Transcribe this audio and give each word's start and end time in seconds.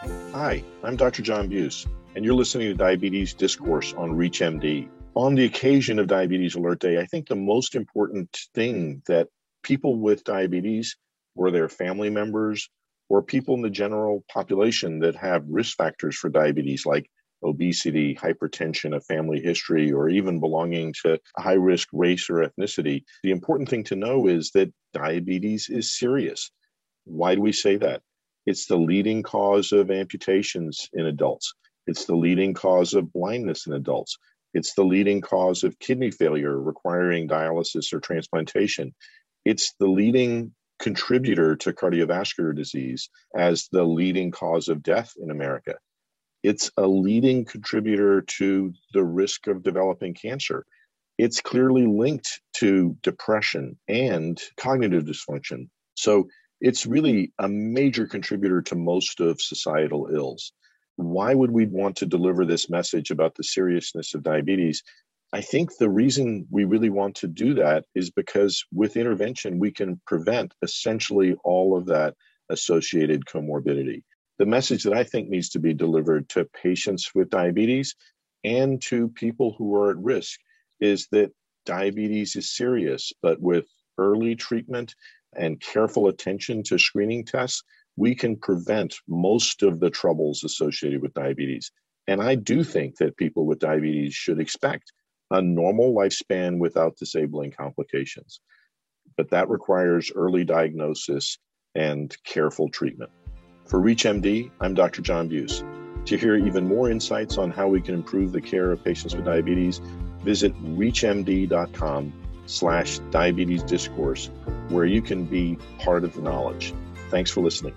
Hi, 0.00 0.62
I'm 0.84 0.94
Dr. 0.94 1.22
John 1.22 1.48
Buse, 1.48 1.84
and 2.14 2.24
you're 2.24 2.34
listening 2.34 2.68
to 2.68 2.74
Diabetes 2.74 3.34
Discourse 3.34 3.94
on 3.94 4.12
ReachMD. 4.12 4.88
On 5.16 5.34
the 5.34 5.44
occasion 5.44 5.98
of 5.98 6.06
Diabetes 6.06 6.54
Alert 6.54 6.78
Day, 6.78 7.00
I 7.00 7.06
think 7.06 7.26
the 7.26 7.34
most 7.34 7.74
important 7.74 8.38
thing 8.54 9.02
that 9.08 9.26
people 9.64 9.98
with 9.98 10.22
diabetes 10.22 10.96
or 11.34 11.50
their 11.50 11.68
family 11.68 12.10
members 12.10 12.70
or 13.08 13.24
people 13.24 13.56
in 13.56 13.62
the 13.62 13.70
general 13.70 14.24
population 14.32 15.00
that 15.00 15.16
have 15.16 15.42
risk 15.48 15.76
factors 15.76 16.16
for 16.16 16.28
diabetes 16.28 16.86
like 16.86 17.10
obesity, 17.42 18.14
hypertension, 18.14 18.94
a 18.94 19.00
family 19.00 19.40
history, 19.40 19.90
or 19.90 20.08
even 20.08 20.38
belonging 20.38 20.94
to 21.02 21.18
high 21.38 21.54
risk 21.54 21.88
race 21.92 22.30
or 22.30 22.48
ethnicity, 22.48 23.02
the 23.24 23.32
important 23.32 23.68
thing 23.68 23.82
to 23.82 23.96
know 23.96 24.28
is 24.28 24.52
that 24.52 24.72
diabetes 24.92 25.68
is 25.68 25.98
serious. 25.98 26.52
Why 27.04 27.34
do 27.34 27.40
we 27.40 27.50
say 27.52 27.76
that? 27.78 28.02
It's 28.48 28.64
the 28.64 28.78
leading 28.78 29.22
cause 29.22 29.72
of 29.72 29.90
amputations 29.90 30.88
in 30.94 31.04
adults. 31.04 31.52
It's 31.86 32.06
the 32.06 32.16
leading 32.16 32.54
cause 32.54 32.94
of 32.94 33.12
blindness 33.12 33.66
in 33.66 33.74
adults. 33.74 34.16
It's 34.54 34.72
the 34.72 34.84
leading 34.84 35.20
cause 35.20 35.64
of 35.64 35.78
kidney 35.78 36.10
failure 36.10 36.58
requiring 36.58 37.28
dialysis 37.28 37.92
or 37.92 38.00
transplantation. 38.00 38.94
It's 39.44 39.74
the 39.78 39.86
leading 39.86 40.54
contributor 40.78 41.56
to 41.56 41.74
cardiovascular 41.74 42.56
disease 42.56 43.10
as 43.36 43.68
the 43.70 43.84
leading 43.84 44.30
cause 44.30 44.70
of 44.70 44.82
death 44.82 45.12
in 45.22 45.30
America. 45.30 45.74
It's 46.42 46.70
a 46.78 46.86
leading 46.86 47.44
contributor 47.44 48.22
to 48.38 48.72
the 48.94 49.04
risk 49.04 49.46
of 49.46 49.62
developing 49.62 50.14
cancer. 50.14 50.64
It's 51.18 51.42
clearly 51.42 51.84
linked 51.84 52.40
to 52.54 52.96
depression 53.02 53.78
and 53.88 54.40
cognitive 54.56 55.04
dysfunction. 55.04 55.68
So 55.96 56.28
it's 56.60 56.82
mm-hmm. 56.82 56.92
really 56.92 57.32
a 57.38 57.48
major 57.48 58.06
contributor 58.06 58.62
to 58.62 58.74
most 58.74 59.20
of 59.20 59.40
societal 59.40 60.08
ills. 60.12 60.52
Why 60.96 61.34
would 61.34 61.50
we 61.50 61.66
want 61.66 61.96
to 61.96 62.06
deliver 62.06 62.44
this 62.44 62.68
message 62.68 63.10
about 63.10 63.36
the 63.36 63.44
seriousness 63.44 64.14
of 64.14 64.22
diabetes? 64.22 64.82
I 65.32 65.42
think 65.42 65.76
the 65.76 65.90
reason 65.90 66.46
we 66.50 66.64
really 66.64 66.90
want 66.90 67.14
to 67.16 67.28
do 67.28 67.54
that 67.54 67.84
is 67.94 68.10
because 68.10 68.64
with 68.72 68.96
intervention, 68.96 69.58
we 69.58 69.70
can 69.70 70.00
prevent 70.06 70.54
essentially 70.62 71.36
all 71.44 71.76
of 71.76 71.86
that 71.86 72.14
associated 72.48 73.26
comorbidity. 73.26 74.02
The 74.38 74.46
message 74.46 74.84
that 74.84 74.94
I 74.94 75.04
think 75.04 75.28
needs 75.28 75.50
to 75.50 75.58
be 75.58 75.74
delivered 75.74 76.28
to 76.30 76.48
patients 76.62 77.10
with 77.14 77.30
diabetes 77.30 77.94
and 78.42 78.80
to 78.82 79.08
people 79.08 79.54
who 79.58 79.74
are 79.76 79.90
at 79.90 79.98
risk 79.98 80.40
is 80.80 81.08
that 81.12 81.32
diabetes 81.66 82.34
is 82.36 82.54
serious, 82.54 83.12
but 83.22 83.40
with 83.40 83.66
early 83.98 84.36
treatment 84.36 84.94
and 85.36 85.60
careful 85.60 86.08
attention 86.08 86.62
to 86.64 86.78
screening 86.78 87.24
tests, 87.24 87.62
we 87.96 88.14
can 88.14 88.36
prevent 88.36 88.94
most 89.08 89.62
of 89.62 89.80
the 89.80 89.90
troubles 89.90 90.44
associated 90.44 91.02
with 91.02 91.14
diabetes. 91.14 91.70
And 92.06 92.22
I 92.22 92.36
do 92.36 92.64
think 92.64 92.96
that 92.96 93.16
people 93.16 93.46
with 93.46 93.58
diabetes 93.58 94.14
should 94.14 94.40
expect 94.40 94.92
a 95.30 95.42
normal 95.42 95.94
lifespan 95.94 96.58
without 96.58 96.96
disabling 96.96 97.52
complications. 97.52 98.40
But 99.16 99.30
that 99.30 99.48
requires 99.48 100.12
early 100.14 100.44
diagnosis 100.44 101.38
and 101.74 102.16
careful 102.24 102.70
treatment. 102.70 103.10
For 103.66 103.80
ReachMD, 103.80 104.50
I'm 104.60 104.74
Dr. 104.74 105.02
John 105.02 105.28
Buse. 105.28 105.62
To 106.06 106.16
hear 106.16 106.36
even 106.36 106.66
more 106.66 106.90
insights 106.90 107.36
on 107.36 107.50
how 107.50 107.68
we 107.68 107.82
can 107.82 107.94
improve 107.94 108.32
the 108.32 108.40
care 108.40 108.72
of 108.72 108.82
patients 108.82 109.14
with 109.14 109.26
diabetes, 109.26 109.80
visit 110.24 110.54
reachmd.com 110.64 112.12
slash 112.48 112.98
diabetes 113.10 113.62
discourse, 113.62 114.30
where 114.68 114.84
you 114.84 115.00
can 115.00 115.24
be 115.24 115.56
part 115.78 116.02
of 116.04 116.14
the 116.14 116.22
knowledge. 116.22 116.74
Thanks 117.10 117.30
for 117.30 117.40
listening. 117.40 117.74